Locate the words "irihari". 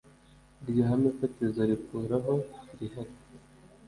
2.73-3.13